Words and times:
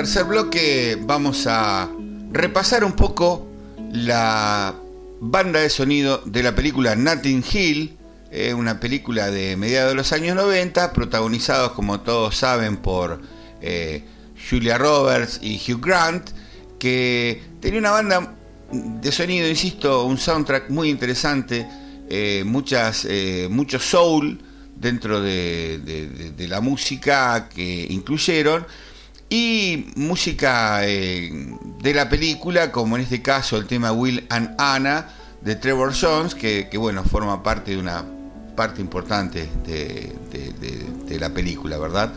tercer 0.00 0.24
bloque 0.24 0.96
vamos 0.98 1.46
a 1.46 1.86
repasar 2.32 2.84
un 2.84 2.92
poco 2.92 3.46
la 3.92 4.74
banda 5.20 5.60
de 5.60 5.68
sonido 5.68 6.22
de 6.24 6.42
la 6.42 6.54
película 6.54 6.96
Nothing 6.96 7.44
Hill, 7.52 7.98
eh, 8.30 8.54
una 8.54 8.80
película 8.80 9.30
de 9.30 9.58
mediados 9.58 9.90
de 9.90 9.96
los 9.96 10.10
años 10.14 10.36
90, 10.36 10.94
protagonizados 10.94 11.72
como 11.72 12.00
todos 12.00 12.34
saben 12.34 12.78
por 12.78 13.20
eh, 13.60 14.02
Julia 14.48 14.78
Roberts 14.78 15.38
y 15.42 15.60
Hugh 15.70 15.84
Grant, 15.84 16.30
que 16.78 17.42
tenía 17.60 17.80
una 17.80 17.90
banda 17.90 18.32
de 18.72 19.12
sonido, 19.12 19.46
insisto, 19.50 20.04
un 20.04 20.16
soundtrack 20.16 20.70
muy 20.70 20.88
interesante, 20.88 21.68
eh, 22.08 22.42
muchas, 22.46 23.04
eh, 23.04 23.48
mucho 23.50 23.78
soul 23.78 24.40
dentro 24.76 25.20
de, 25.20 26.46
la 26.48 26.62
música 26.62 27.50
que 27.50 27.86
incluyeron 27.90 28.64
y 29.30 29.92
música 29.94 30.86
eh, 30.86 31.30
de 31.80 31.94
la 31.94 32.08
película, 32.08 32.72
como 32.72 32.96
en 32.96 33.02
este 33.02 33.22
caso 33.22 33.56
el 33.56 33.66
tema 33.66 33.92
Will 33.92 34.26
and 34.28 34.56
Anna 34.58 35.08
de 35.40 35.54
Trevor 35.54 35.94
Jones, 35.98 36.34
que, 36.34 36.68
bueno, 36.76 37.04
forma 37.04 37.42
parte 37.42 37.70
de 37.70 37.78
una 37.78 38.04
parte 38.56 38.80
importante 38.80 39.48
de, 39.64 41.18
la 41.18 41.30
película, 41.30 41.78
¿verdad? 41.78 42.12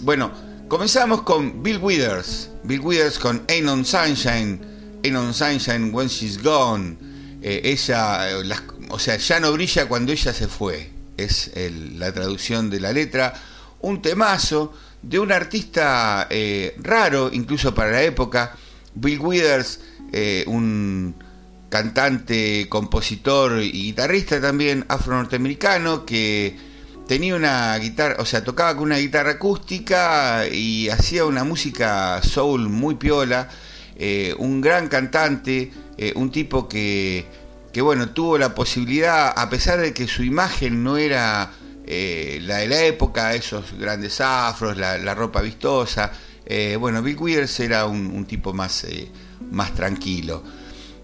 Bueno, 0.00 0.32
comenzamos 0.66 1.22
con 1.22 1.62
Bill 1.62 1.78
Withers, 1.78 2.50
Bill 2.64 2.80
Withers 2.80 3.18
con 3.18 3.42
Ain't 3.48 3.68
on 3.68 3.84
Sunshine, 3.84 4.60
Ain't 5.04 5.16
on 5.16 5.32
Sunshine 5.32 5.92
When 5.94 6.08
She's 6.08 6.42
Gone, 6.42 6.96
Eh, 7.42 7.62
ella, 7.64 8.30
eh, 8.30 8.54
o 8.90 8.98
sea, 8.98 9.16
ya 9.16 9.40
no 9.40 9.52
brilla 9.52 9.88
cuando 9.88 10.12
ella 10.12 10.32
se 10.34 10.46
fue, 10.46 10.90
es 11.16 11.50
la 11.96 12.12
traducción 12.12 12.68
de 12.68 12.80
la 12.80 12.92
letra, 12.92 13.32
un 13.80 14.02
temazo 14.02 14.74
de 15.02 15.18
un 15.18 15.32
artista 15.32 16.26
eh, 16.30 16.76
raro, 16.82 17.30
incluso 17.32 17.74
para 17.74 17.90
la 17.90 18.02
época, 18.02 18.56
Bill 18.94 19.20
Withers, 19.20 19.80
eh, 20.12 20.44
un 20.46 21.14
cantante, 21.68 22.68
compositor 22.68 23.62
y 23.62 23.70
guitarrista 23.70 24.40
también 24.40 24.84
afro-norteamericano 24.88 26.04
que 26.04 26.56
tenía 27.06 27.36
una 27.36 27.76
guitarra, 27.78 28.16
o 28.18 28.24
sea, 28.24 28.44
tocaba 28.44 28.74
con 28.74 28.84
una 28.84 28.98
guitarra 28.98 29.32
acústica 29.32 30.46
y 30.48 30.88
hacía 30.88 31.24
una 31.24 31.44
música 31.44 32.20
soul 32.22 32.68
muy 32.68 32.96
piola, 32.96 33.48
eh, 33.96 34.34
un 34.38 34.60
gran 34.60 34.88
cantante, 34.88 35.72
un 36.14 36.30
tipo 36.30 36.66
que, 36.66 37.26
que, 37.74 37.82
bueno, 37.82 38.08
tuvo 38.10 38.38
la 38.38 38.54
posibilidad, 38.54 39.34
a 39.36 39.50
pesar 39.50 39.80
de 39.80 39.92
que 39.92 40.08
su 40.08 40.22
imagen 40.22 40.82
no 40.82 40.96
era 40.96 41.50
eh, 41.92 42.38
la 42.42 42.58
de 42.58 42.68
la 42.68 42.84
época, 42.84 43.34
esos 43.34 43.76
grandes 43.76 44.20
afros, 44.20 44.76
la, 44.76 45.12
ropa 45.12 45.40
vistosa, 45.40 46.12
eh, 46.46 46.76
bueno, 46.78 47.02
Bill 47.02 47.16
Withers 47.18 47.58
era 47.58 47.84
un, 47.86 48.24
tipo 48.26 48.52
más, 48.52 48.84
eh, 48.84 49.08
más 49.50 49.74
tranquilo. 49.74 50.40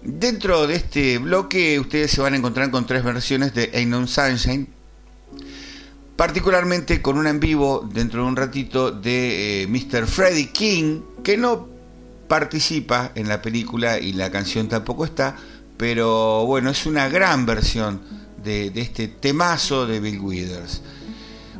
Dentro 0.01 0.65
de 0.65 0.75
este 0.75 1.17
bloque 1.17 1.77
ustedes 1.77 2.11
se 2.11 2.21
van 2.21 2.35
a 2.35 2.37
encontrar 2.37 2.71
con 2.71 2.87
tres 2.87 3.03
versiones 3.03 3.53
de 3.53 3.69
Ain't 3.73 3.91
No 3.91 4.07
Sunshine, 4.07 4.65
particularmente 6.15 7.01
con 7.01 7.17
una 7.17 7.31
en 7.31 7.41
vivo 7.41 7.85
dentro 7.91 8.21
de 8.21 8.27
un 8.29 8.37
ratito 8.37 8.89
de 8.89 9.67
Mr. 9.69 10.07
Freddie 10.07 10.53
King, 10.53 11.01
que 11.21 11.35
no 11.35 11.67
participa 12.29 13.11
en 13.13 13.27
la 13.27 13.41
película 13.41 13.99
y 13.99 14.13
la 14.13 14.31
canción 14.31 14.69
tampoco 14.69 15.03
está, 15.03 15.35
pero 15.75 16.45
bueno, 16.45 16.69
es 16.69 16.85
una 16.85 17.09
gran 17.09 17.45
versión 17.45 17.99
de, 18.41 18.69
de 18.69 18.81
este 18.81 19.09
temazo 19.09 19.85
de 19.85 19.99
Bill 19.99 20.19
Withers. 20.19 20.81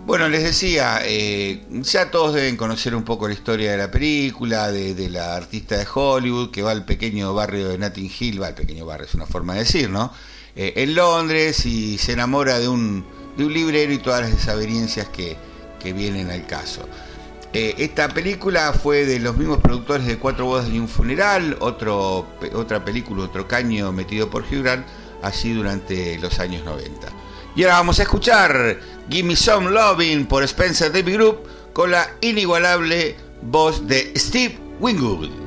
Bueno, 0.07 0.29
les 0.29 0.41
decía, 0.41 1.01
eh, 1.03 1.65
ya 1.69 2.09
todos 2.11 2.33
deben 2.33 2.55
conocer 2.55 2.95
un 2.95 3.03
poco 3.03 3.27
la 3.27 3.33
historia 3.33 3.71
de 3.71 3.77
la 3.77 3.91
película, 3.91 4.71
de, 4.71 5.09
la 5.09 5.35
artista 5.35 5.75
de 5.77 5.85
Hollywood 5.93 6.49
que 6.49 6.61
va 6.61 6.71
al 6.71 6.85
pequeño 6.85 7.33
barrio 7.33 7.67
de 7.67 7.77
Notting 7.77 8.09
Hill, 8.17 8.41
va 8.41 8.47
al 8.47 8.55
pequeño 8.55 8.85
barrio, 8.85 9.05
es 9.05 9.15
una 9.15 9.25
forma 9.25 9.55
de 9.55 9.59
decir, 9.59 9.89
¿no? 9.89 10.13
Eh, 10.55 10.71
en 10.77 10.95
Londres 10.95 11.65
y 11.65 11.97
se 11.97 12.13
enamora 12.13 12.57
de 12.57 12.69
un, 12.69 13.05
librero 13.37 13.91
y 13.91 13.97
todas 13.97 14.21
las 14.21 14.31
desavenencias 14.31 15.09
que, 15.09 15.35
vienen 15.93 16.31
al 16.31 16.47
caso. 16.47 16.87
Eh, 17.51 17.75
esta 17.77 18.07
película 18.07 18.71
fue 18.71 19.05
de 19.05 19.19
los 19.19 19.35
mismos 19.35 19.57
productores 19.57 20.07
de 20.07 20.17
Cuatro 20.17 20.45
bodas 20.45 20.69
y 20.69 20.79
un 20.79 20.87
funeral, 20.87 21.57
otro, 21.59 22.27
otra 22.53 22.85
película, 22.85 23.23
otro 23.23 23.45
caño 23.45 23.91
metido 23.91 24.29
por 24.29 24.45
Grant, 24.49 24.87
allí 25.21 25.51
durante 25.51 26.17
los 26.19 26.39
años 26.39 26.63
90. 26.63 27.26
Y 27.57 27.63
ahora 27.63 27.77
vamos 27.77 27.99
a 27.99 28.03
escuchar 28.03 28.79
Gimme 29.09 29.35
Some 29.35 29.71
Loving 29.71 30.27
por 30.27 30.43
Spencer 30.43 30.91
David 30.91 31.15
Group 31.15 31.37
con 31.73 31.89
la 31.89 32.07
inigualable 32.21 33.15
voz 33.41 33.87
de 33.87 34.13
Steve 34.15 34.59
Wingwood. 34.79 35.46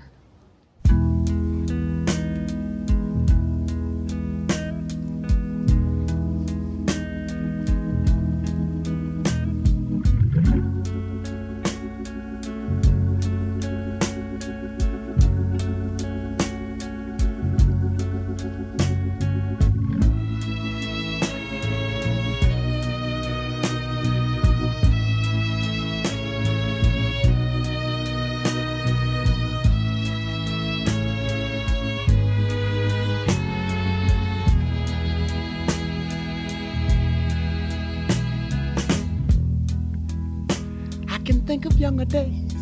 Younger 41.81 42.05
days 42.05 42.53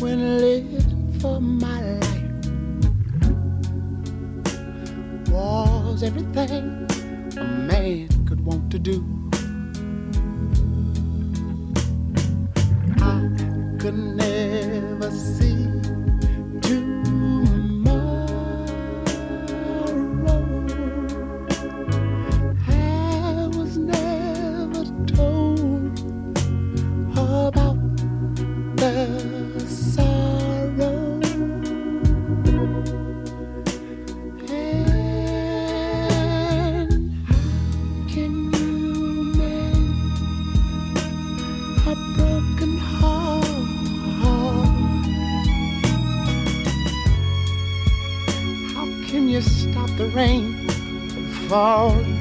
when 0.00 0.38
living 0.38 1.18
for 1.20 1.38
my 1.38 1.82
life 1.82 2.28
was 5.28 6.02
everything 6.02 6.88
a 7.36 7.44
man 7.44 8.08
could 8.26 8.42
want 8.42 8.70
to 8.70 8.78
do. 8.78 9.04
I 13.02 13.76
could 13.78 13.98
never 13.98 14.27
heart. 51.58 52.17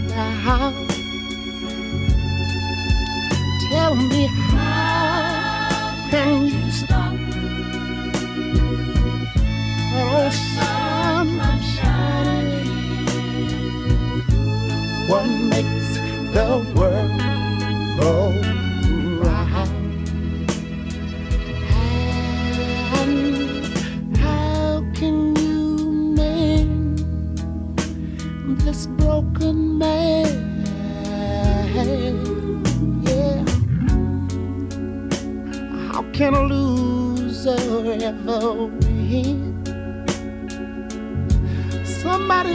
Somebody 41.83 42.53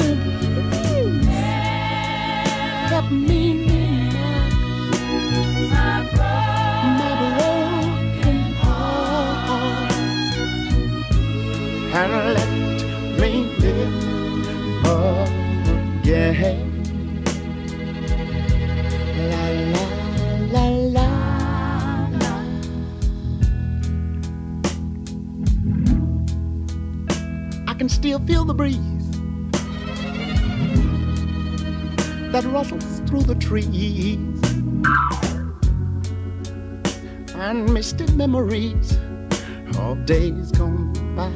my 6.98 7.12
broken 7.28 8.40
heart 8.62 9.92
and 11.92 12.12
let 12.36 12.50
me 13.20 13.30
live 13.60 13.94
again. 16.00 16.71
Still 28.02 28.18
feel 28.26 28.44
the 28.44 28.52
breeze 28.52 29.10
that 32.32 32.42
rustles 32.46 33.00
through 33.06 33.22
the 33.22 33.36
trees 33.36 34.42
and 37.36 37.72
misty 37.72 38.04
memories 38.14 38.98
of 39.78 40.04
days 40.04 40.50
gone 40.50 40.92
by. 41.14 41.30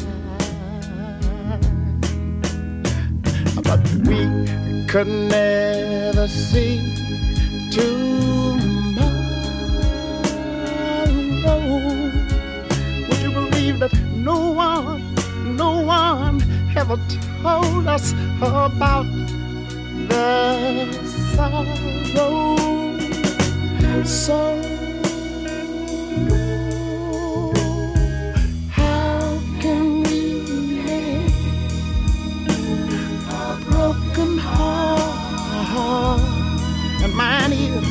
But 3.62 3.80
we 4.08 4.87
could 4.88 5.06
never 5.06 6.26
see. 6.26 6.96
Us 17.96 18.12
about 18.42 19.06
the 20.10 20.92
sorrow? 21.32 21.64
So 24.04 24.40
how 28.70 29.40
can 29.62 30.02
we 30.02 30.20
mend 30.84 31.32
a 33.30 33.58
broken 33.64 34.32
heart? 34.38 36.20
And 37.02 37.12
mine 37.14 37.52
is. 37.52 37.86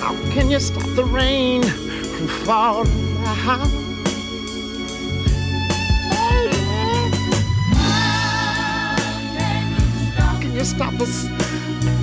How 0.00 0.14
can 0.34 0.50
you 0.50 0.60
stop 0.60 0.88
the 0.94 1.04
rain 1.04 1.62
from 1.62 2.26
falling 2.44 3.83
us, 11.04 11.24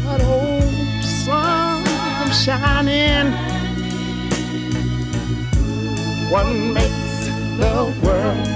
that 0.05 0.22
old 0.22 1.03
sun 1.03 1.84
from 2.17 2.31
shining? 2.46 3.27
What 6.31 6.48
makes 6.77 7.25
the 7.62 7.75
world 8.03 8.48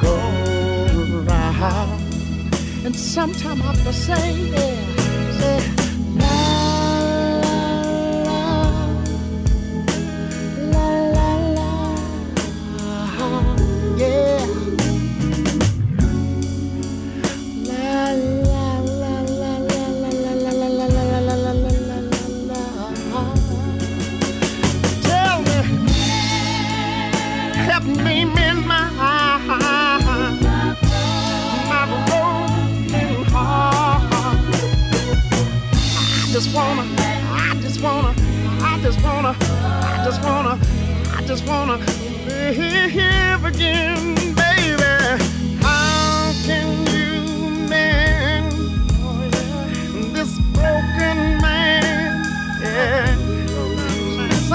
go 0.00 0.16
round? 1.28 2.00
And 2.86 2.96
sometime 2.96 3.60
I 3.60 3.64
have 3.66 3.84
to 3.84 3.92
say, 3.92 4.24
yeah, 5.40 5.85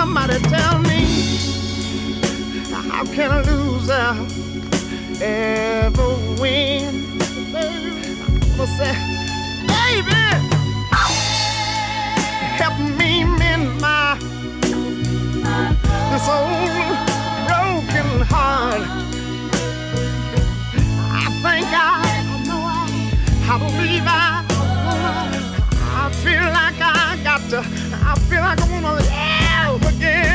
Somebody 0.01 0.39
tell 0.49 0.79
me 0.79 1.05
how 2.89 3.05
can 3.05 3.29
a 3.29 3.41
loser 3.43 4.17
ever 5.21 6.09
win? 6.41 7.19
Baby, 7.53 8.17
I'm 8.23 8.39
say, 8.65 8.95
baby, 9.69 10.23
help 12.57 12.79
me 12.97 13.25
mend 13.25 13.79
my 13.79 14.17
this 16.09 16.27
old 16.27 16.97
broken 17.45 18.25
heart. 18.25 18.81
I 21.13 21.27
think 21.43 21.67
I, 21.77 22.01
I 22.25 22.43
I, 22.49 22.87
I 23.51 23.59
believe 23.59 24.07
I, 24.07 24.43
I 25.93 26.11
feel 26.23 26.47
like 26.59 26.81
I 26.81 27.19
got 27.23 27.41
to, 27.51 27.59
I 28.03 28.15
feel 28.27 28.41
like 28.41 28.59
I 28.59 28.81
wanna. 28.81 29.01
How 29.03 29.50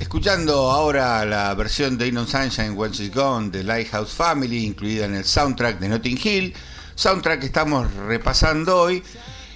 Escuchando 0.00 0.68
ahora 0.72 1.24
la 1.24 1.54
versión 1.54 1.96
de 1.96 2.06
Ain't 2.06 2.14
No 2.14 2.26
Sunshine 2.26 2.70
When 2.70 2.90
She's 2.90 3.14
Gone 3.14 3.50
de 3.50 3.62
Lighthouse 3.62 4.12
Family, 4.12 4.64
incluida 4.64 5.04
en 5.04 5.14
el 5.14 5.24
soundtrack 5.24 5.78
de 5.78 5.88
Notting 5.88 6.18
Hill, 6.20 6.52
soundtrack 6.96 7.38
que 7.38 7.46
estamos 7.46 7.94
repasando 7.94 8.80
hoy, 8.80 9.00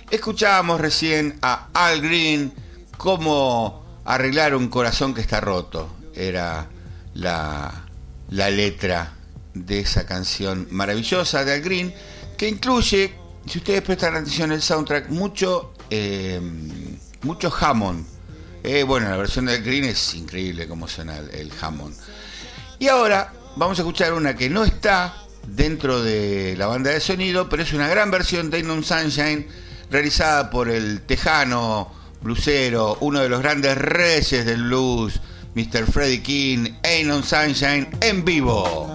escuchábamos 0.09 0.81
recién 0.81 1.37
a 1.43 1.67
Al 1.75 2.01
Green 2.01 2.53
cómo 2.97 3.83
arreglar 4.05 4.55
un 4.55 4.69
corazón 4.69 5.13
que 5.13 5.21
está 5.21 5.41
roto. 5.41 5.89
Era 6.15 6.69
la, 7.15 7.87
la 8.31 8.51
letra 8.51 9.15
de 9.53 9.81
esa 9.81 10.07
canción 10.07 10.69
maravillosa 10.71 11.45
de 11.45 11.55
Al 11.55 11.61
Green, 11.61 11.93
que 12.39 12.49
incluye, 12.49 13.13
si 13.47 13.59
ustedes 13.59 13.83
prestan 13.83 14.15
atención 14.15 14.53
al 14.53 14.63
soundtrack, 14.63 15.09
mucho, 15.09 15.73
eh, 15.91 16.41
mucho 17.27 17.53
Hammond. 17.53 18.07
Eh, 18.63 18.83
bueno, 18.85 19.09
la 19.09 19.17
versión 19.17 19.47
del 19.47 19.63
Green 19.63 19.85
es 19.85 20.15
increíble 20.15 20.67
cómo 20.67 20.89
suena 20.89 21.19
el, 21.19 21.31
el. 21.31 21.53
Y 22.79 22.89
ahora 22.89 23.33
vamos 23.57 23.79
a 23.79 23.83
escuchar 23.83 24.13
una 24.13 24.35
que 24.35 24.49
no 24.49 24.65
está 24.65 25.15
dentro 25.47 26.03
de 26.03 26.55
la 26.57 26.67
banda 26.67 26.91
de 26.91 27.01
sonido, 27.01 27.49
pero 27.49 27.63
es 27.63 27.73
una 27.73 27.89
gran 27.89 28.11
versión 28.11 28.51
de 28.51 28.63
No 28.63 28.83
Sunshine 28.83 29.47
realizada 29.91 30.51
por 30.51 30.69
el 30.69 31.03
tejano 31.03 31.93
blusero, 32.21 32.99
uno 33.01 33.21
de 33.21 33.29
los 33.29 33.41
grandes 33.41 33.77
reyes 33.79 34.45
del 34.45 34.65
blues, 34.65 35.21
Mr. 35.55 35.87
Freddie 35.91 36.23
King, 36.23 36.69
Ain't 36.83 37.25
Sunshine 37.25 37.89
en 38.01 38.25
vivo. 38.25 38.91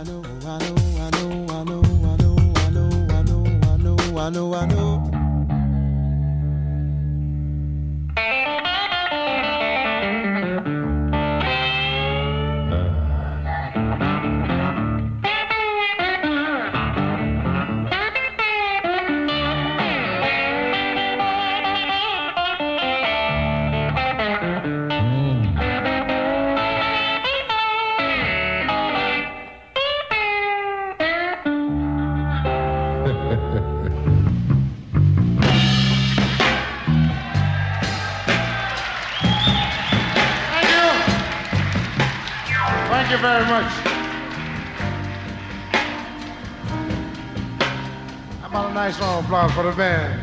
For 49.62 49.70
the 49.70 49.78
band? 49.78 50.20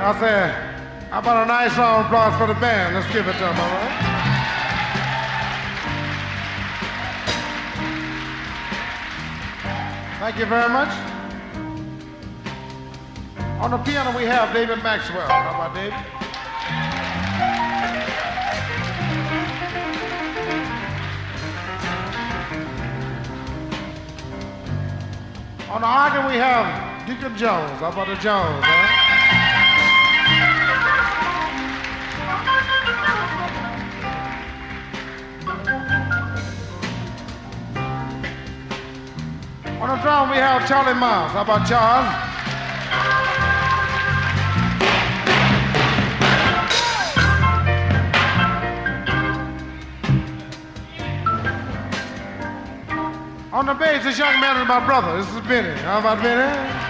I 0.00 0.18
said, 0.18 1.10
how 1.10 1.18
about 1.18 1.44
a 1.44 1.46
nice 1.46 1.76
round 1.76 2.00
of 2.00 2.06
applause 2.06 2.40
for 2.40 2.46
the 2.46 2.58
band? 2.60 2.94
Let's 2.94 3.12
give 3.12 3.28
it 3.28 3.32
to 3.34 3.38
them, 3.38 3.60
all 3.60 3.68
right? 3.68 4.04
Thank 10.20 10.38
you 10.38 10.46
very 10.46 10.70
much. 10.70 10.94
On 13.60 13.70
the 13.70 13.78
piano, 13.78 14.16
we 14.16 14.24
have 14.24 14.54
David 14.54 14.82
Maxwell. 14.82 15.28
How 15.28 15.50
about 15.50 15.74
David? 15.74 16.17
On 25.70 25.82
the 25.82 25.86
organ, 25.86 26.26
we 26.32 26.38
have 26.38 27.06
Deacon 27.06 27.36
Jones. 27.36 27.78
How 27.80 27.92
about 27.92 28.06
the 28.06 28.14
Jones? 28.14 28.64
Huh? 28.64 29.08
On 39.82 39.88
the 39.90 39.96
drum, 40.02 40.30
we 40.30 40.36
have 40.36 40.66
Charlie 40.66 40.98
Miles. 40.98 41.32
How 41.32 41.42
about 41.42 41.68
Charles? 41.68 42.27
On 53.58 53.66
the 53.66 53.74
bass, 53.74 54.04
this 54.04 54.16
young 54.16 54.40
man 54.40 54.62
is 54.62 54.68
my 54.68 54.78
brother. 54.86 55.16
This 55.16 55.28
is 55.34 55.40
Benny. 55.40 55.74
How 55.80 55.98
about 55.98 56.22
Benny? 56.22 56.87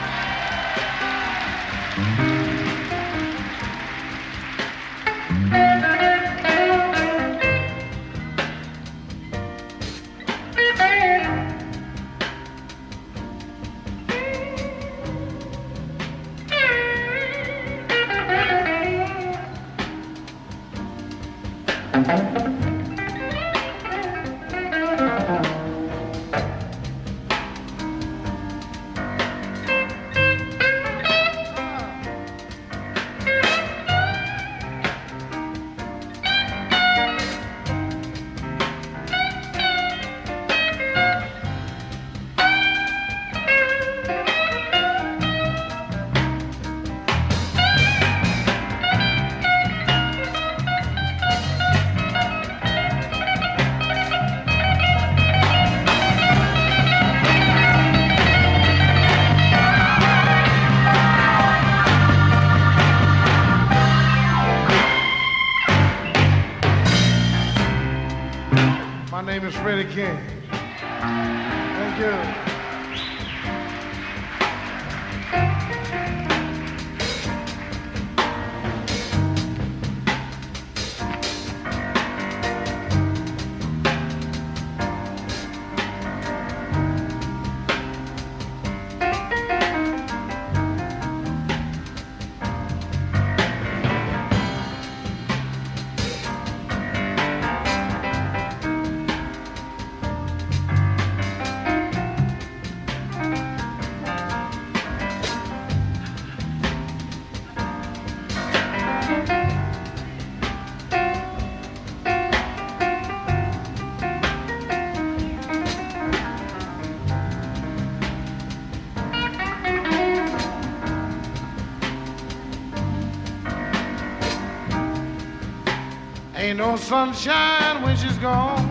No 126.59 126.75
sunshine 126.75 127.83
when 127.85 127.97
she's 127.97 128.19
gone. 128.19 128.67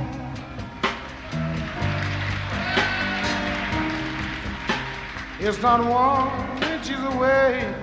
It's 5.40 5.62
not 5.62 5.80
warm 5.86 6.60
when 6.60 6.84
she's 6.84 7.00
away. 7.00 7.74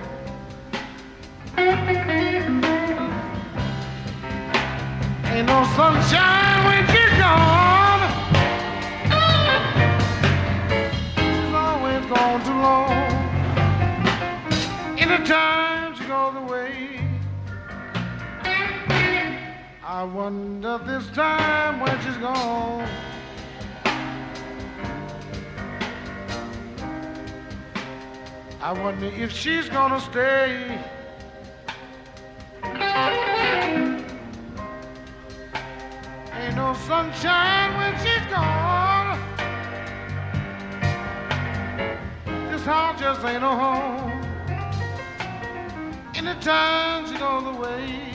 Ain't 5.25 5.47
no 5.47 5.63
sunshine 5.75 6.65
when 6.67 6.94
I 19.87 20.03
wonder 20.03 20.79
this 20.79 21.05
time 21.11 21.79
when 21.79 22.01
she's 22.01 22.17
gone. 22.17 22.89
I 28.63 28.73
wonder 28.73 29.05
if 29.05 29.31
she's 29.31 29.69
gonna 29.69 30.01
stay. 30.01 30.81
Ain't 36.33 36.55
no 36.55 36.73
sunshine 36.87 37.77
when 37.77 37.93
she's 37.99 38.25
gone. 38.33 39.19
This 42.49 42.65
house 42.65 42.99
just 42.99 43.23
ain't 43.23 43.41
no 43.41 43.55
home. 43.55 44.11
Anytime 46.15 47.05
she 47.05 47.19
goes 47.19 47.55
away. 47.55 48.14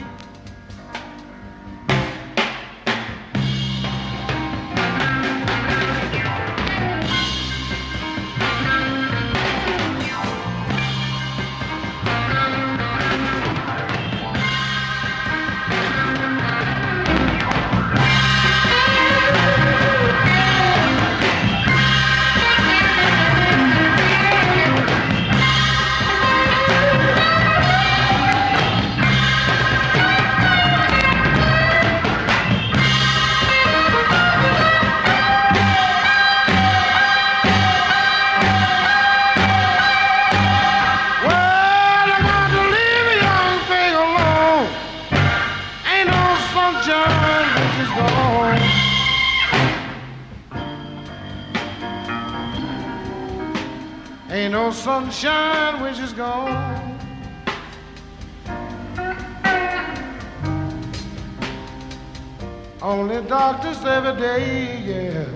Darkness 63.51 63.85
every 63.85 64.15
day, 64.21 64.79
yeah. 64.87 65.27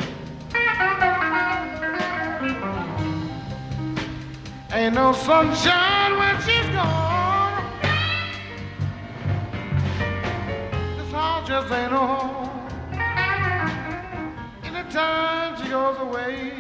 Ain't 4.73 4.95
no 4.95 5.13
sunshine 5.13 6.17
when 6.17 6.37
she's 6.43 6.69
gone. 6.69 7.65
This 10.97 11.11
house 11.11 11.49
just 11.49 11.73
ain't 11.73 11.91
home. 11.91 12.51
Anytime 14.63 15.57
she 15.61 15.69
goes 15.71 15.99
away. 15.99 16.53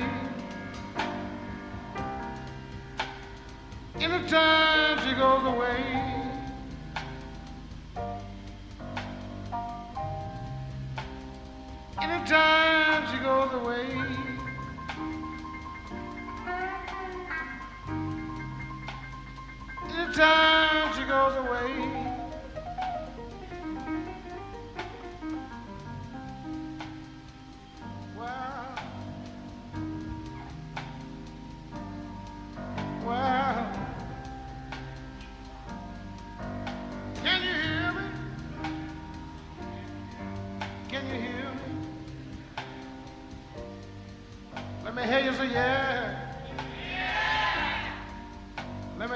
Anytime 4.01 4.99
she 5.07 5.15
goes 5.15 5.45
away. 5.45 6.24
Anytime 12.03 13.07
she 13.11 13.19
goes 13.23 13.53
away. 13.55 13.87
Anytime 19.89 20.95
she 20.95 21.05
goes 21.05 21.37
away. 21.37 22.14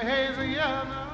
Let 0.01 1.08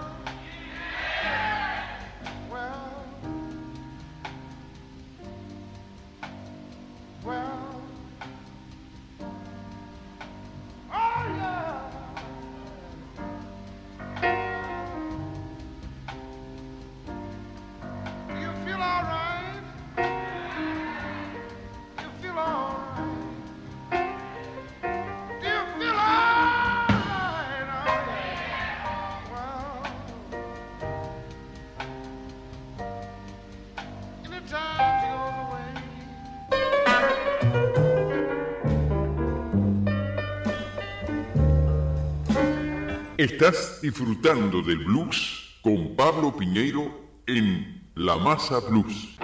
Estás 43.25 43.81
disfrutando 43.81 44.61
del 44.61 44.85
blues 44.85 45.57
con 45.63 45.97
Pablo 45.97 46.37
Piñeiro 46.37 47.23
en 47.27 47.91
La 47.95 48.19
Masa 48.19 48.61
Blues. 48.61 49.17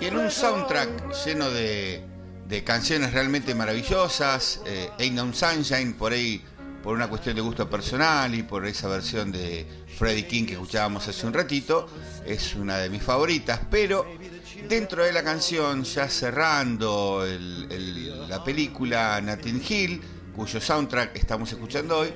Y 0.00 0.06
en 0.06 0.16
un 0.16 0.30
soundtrack 0.30 1.12
lleno 1.24 1.50
de 1.50 2.15
de 2.48 2.62
canciones 2.64 3.12
realmente 3.12 3.54
maravillosas, 3.54 4.60
eh, 4.66 4.90
Ain't 4.98 5.16
No 5.16 5.32
Sunshine, 5.32 5.94
por 5.94 6.12
ahí 6.12 6.42
por 6.82 6.94
una 6.94 7.08
cuestión 7.08 7.34
de 7.34 7.42
gusto 7.42 7.68
personal 7.68 8.32
y 8.32 8.44
por 8.44 8.64
esa 8.64 8.86
versión 8.86 9.32
de 9.32 9.66
Freddie 9.98 10.26
King 10.28 10.46
que 10.46 10.52
escuchábamos 10.52 11.08
hace 11.08 11.26
un 11.26 11.32
ratito, 11.32 11.88
es 12.24 12.54
una 12.54 12.78
de 12.78 12.88
mis 12.88 13.02
favoritas, 13.02 13.60
pero 13.68 14.06
dentro 14.68 15.02
de 15.04 15.12
la 15.12 15.24
canción, 15.24 15.82
ya 15.82 16.08
cerrando 16.08 17.26
la 18.28 18.44
película 18.44 19.20
Nathan 19.20 19.60
Hill, 19.68 20.00
cuyo 20.36 20.60
soundtrack 20.60 21.16
estamos 21.16 21.50
escuchando 21.50 21.98
hoy, 21.98 22.12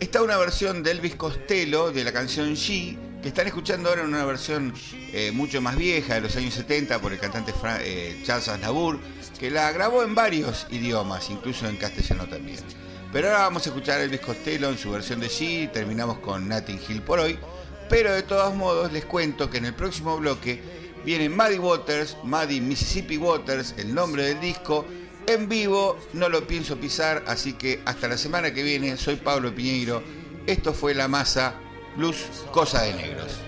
está 0.00 0.22
una 0.22 0.36
versión 0.38 0.82
de 0.82 0.90
Elvis 0.90 1.14
Costello 1.14 1.92
de 1.92 2.02
la 2.02 2.12
canción 2.12 2.54
She, 2.54 2.98
que 3.22 3.28
están 3.28 3.46
escuchando 3.46 3.88
ahora 3.88 4.02
en 4.02 4.08
una 4.08 4.24
versión 4.24 4.72
eh, 5.12 5.30
mucho 5.32 5.60
más 5.60 5.76
vieja, 5.76 6.14
de 6.14 6.22
los 6.22 6.36
años 6.36 6.54
70, 6.54 7.00
por 7.00 7.12
el 7.12 7.18
cantante 7.18 7.52
Fra- 7.52 7.78
eh, 7.82 8.20
Charles 8.24 8.48
Aznavour, 8.48 8.98
que 9.38 9.50
la 9.50 9.70
grabó 9.72 10.02
en 10.02 10.14
varios 10.14 10.66
idiomas, 10.70 11.28
incluso 11.30 11.68
en 11.68 11.76
castellano 11.76 12.26
también. 12.28 12.58
Pero 13.12 13.28
ahora 13.28 13.40
vamos 13.40 13.66
a 13.66 13.70
escuchar 13.70 14.00
Elvis 14.00 14.20
Costello 14.20 14.68
en 14.70 14.78
su 14.78 14.90
versión 14.90 15.20
de 15.20 15.28
She, 15.28 15.68
terminamos 15.72 16.18
con 16.20 16.48
Nathan 16.48 16.80
Hill 16.88 17.02
por 17.02 17.18
hoy, 17.18 17.38
pero 17.88 18.12
de 18.12 18.22
todos 18.22 18.54
modos 18.54 18.92
les 18.92 19.04
cuento 19.04 19.50
que 19.50 19.58
en 19.58 19.66
el 19.66 19.74
próximo 19.74 20.16
bloque 20.16 20.62
viene 21.04 21.28
Muddy 21.28 21.58
Waters, 21.58 22.16
Muddy 22.22 22.60
Mississippi 22.60 23.16
Waters, 23.18 23.74
el 23.78 23.94
nombre 23.94 24.22
del 24.24 24.40
disco, 24.40 24.86
en 25.26 25.48
vivo, 25.48 25.98
no 26.14 26.28
lo 26.28 26.46
pienso 26.46 26.76
pisar, 26.78 27.24
así 27.26 27.52
que 27.54 27.80
hasta 27.84 28.08
la 28.08 28.16
semana 28.16 28.54
que 28.54 28.62
viene, 28.62 28.96
soy 28.96 29.16
Pablo 29.16 29.54
Piñeiro, 29.54 30.02
esto 30.46 30.72
fue 30.72 30.94
La 30.94 31.08
Masa, 31.08 31.54
Blues, 31.96 32.44
Cosa 32.52 32.78
de 32.78 32.92
Negros. 32.92 33.40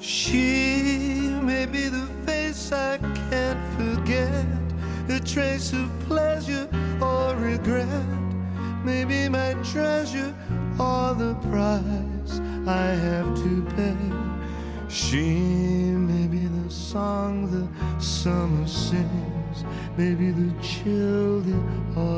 She 0.00 1.30
may 1.42 1.66
be 1.66 1.88
the 1.88 2.08
face 2.24 2.72
I 2.72 2.98
can't 3.30 3.62
forget, 3.76 4.46
a 5.10 5.20
trace 5.20 5.72
of 5.72 5.90
pleasure 6.06 6.68
or 7.02 7.36
regret, 7.36 7.86
maybe 8.82 9.28
my 9.28 9.54
treasure 9.62 10.34
or 10.78 11.14
the 11.14 11.34
price 11.50 12.40
I 12.66 12.94
have 12.94 13.34
to 13.36 13.62
pay. 13.76 14.37
She 14.88 15.22
may 15.22 16.26
be 16.26 16.46
the 16.46 16.70
song 16.70 17.50
the 17.50 18.02
summer 18.02 18.66
sings, 18.66 19.64
maybe 19.98 20.30
the 20.30 20.50
chill 20.62 21.40
the 21.40 21.60
autumn 21.94 22.17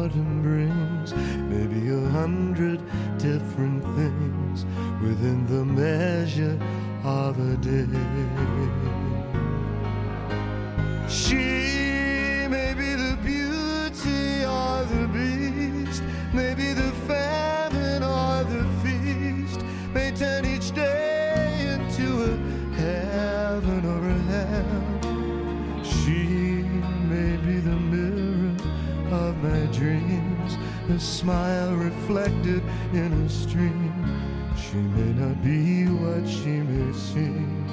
She 34.70 34.76
may 34.76 35.12
not 35.20 35.42
be 35.42 35.86
what 35.86 36.28
she 36.28 36.62
may 36.62 36.92
seem 36.92 37.66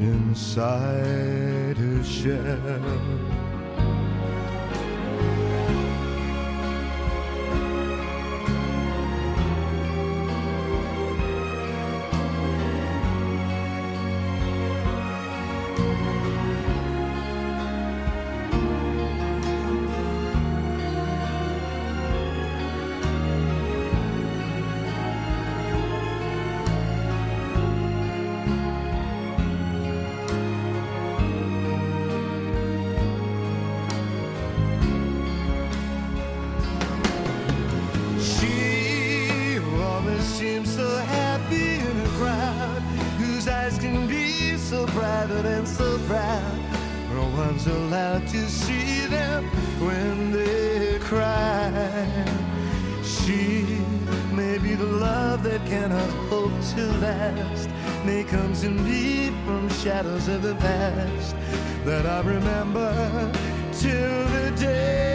inside 0.00 1.76
her 1.76 2.02
shell. 2.02 3.46
She 15.96 16.15
to 56.76 56.86
last. 56.98 57.70
May 58.04 58.22
comes 58.24 58.62
in 58.62 58.84
me 58.84 59.30
from 59.44 59.68
shadows 59.70 60.28
of 60.28 60.42
the 60.42 60.54
past 60.56 61.34
that 61.84 62.04
I 62.04 62.20
remember 62.20 63.32
till 63.72 64.24
the 64.28 64.52
day 64.58 65.05